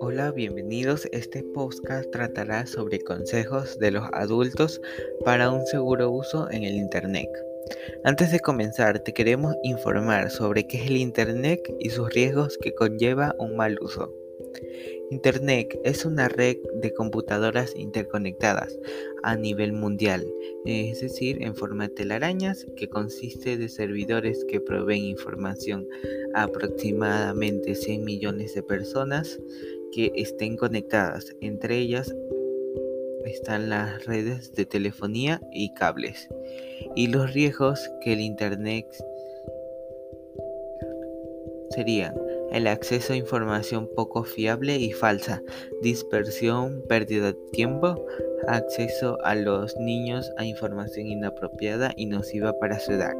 [0.00, 1.06] Hola, bienvenidos.
[1.12, 4.80] Este podcast tratará sobre consejos de los adultos
[5.24, 7.28] para un seguro uso en el Internet.
[8.04, 12.74] Antes de comenzar, te queremos informar sobre qué es el Internet y sus riesgos que
[12.74, 14.19] conlleva un mal uso.
[15.10, 18.78] Internet es una red de computadoras interconectadas
[19.22, 20.26] a nivel mundial,
[20.64, 25.88] es decir, en forma de telarañas, que consiste de servidores que proveen información
[26.34, 29.40] a aproximadamente 100 millones de personas
[29.92, 31.34] que estén conectadas.
[31.40, 32.14] Entre ellas
[33.24, 36.28] están las redes de telefonía y cables.
[36.94, 38.86] Y los riesgos que el Internet
[41.70, 42.14] serían
[42.52, 45.42] el acceso a información poco fiable y falsa,
[45.82, 48.06] dispersión, pérdida de tiempo,
[48.48, 53.14] acceso a los niños a información inapropiada y nociva para su edad,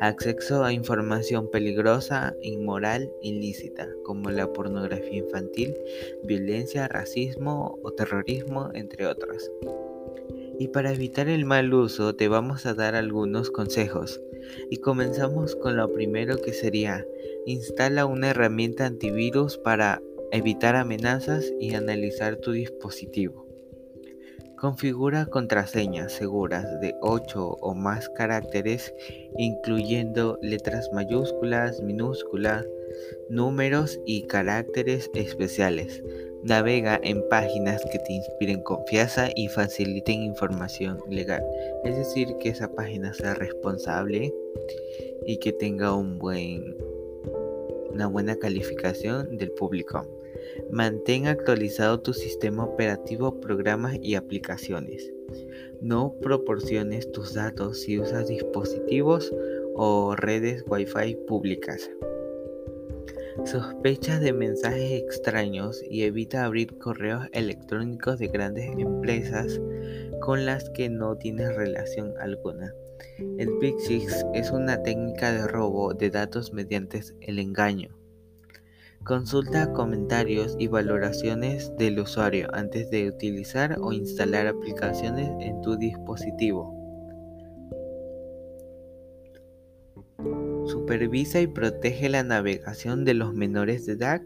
[0.00, 5.74] acceso a información peligrosa, inmoral, ilícita, como la pornografía infantil,
[6.22, 9.50] violencia, racismo o terrorismo, entre otros.
[10.58, 14.20] Y para evitar el mal uso te vamos a dar algunos consejos.
[14.70, 17.06] Y comenzamos con lo primero que sería
[17.46, 23.47] instala una herramienta antivirus para evitar amenazas y analizar tu dispositivo.
[24.60, 28.92] Configura contraseñas seguras de 8 o más caracteres,
[29.36, 32.66] incluyendo letras mayúsculas, minúsculas,
[33.28, 36.02] números y caracteres especiales.
[36.42, 41.44] Navega en páginas que te inspiren confianza y faciliten información legal.
[41.84, 44.34] Es decir, que esa página sea responsable
[45.24, 46.18] y que tenga una
[48.08, 50.17] buena calificación del público.
[50.70, 55.12] Mantén actualizado tu sistema operativo, programas y aplicaciones.
[55.80, 59.32] No proporciones tus datos si usas dispositivos
[59.74, 61.90] o redes Wi-Fi públicas.
[63.44, 69.60] Sospecha de mensajes extraños y evita abrir correos electrónicos de grandes empresas
[70.20, 72.74] con las que no tienes relación alguna.
[73.38, 77.96] El Big Six es una técnica de robo de datos mediante el engaño.
[79.04, 86.74] Consulta comentarios y valoraciones del usuario antes de utilizar o instalar aplicaciones en tu dispositivo.
[90.66, 94.20] Supervisa y protege la navegación de los menores de edad,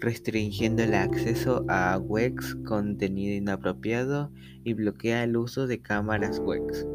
[0.00, 4.30] restringiendo el acceso a webs, contenido inapropiado
[4.64, 6.86] y bloquea el uso de cámaras webs.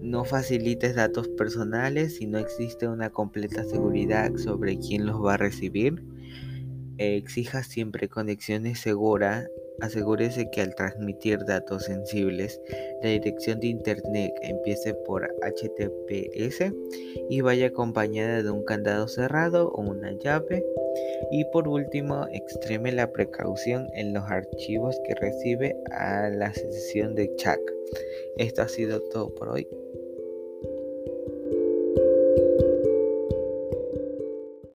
[0.00, 5.38] No facilites datos personales si no existe una completa seguridad sobre quién los va a
[5.38, 6.04] recibir.
[6.98, 9.48] Exija siempre conexiones seguras
[9.80, 12.60] Asegúrese que al transmitir datos sensibles,
[13.02, 16.72] la dirección de Internet empiece por HTTPS
[17.30, 20.64] y vaya acompañada de un candado cerrado o una llave.
[21.30, 27.34] Y por último, extreme la precaución en los archivos que recibe a la sesión de
[27.36, 27.60] chat.
[28.36, 29.68] Esto ha sido todo por hoy.